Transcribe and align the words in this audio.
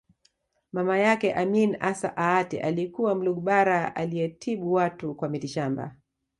Mama 0.71 0.99
yake 0.99 1.33
Amin 1.33 1.77
Assa 1.79 2.13
Aatte 2.17 2.61
alikuwa 2.61 3.15
Mlugbara 3.15 3.95
aliyetibu 3.95 4.73
watu 4.73 5.15
kwa 5.15 5.29
mitishamba 5.29 5.95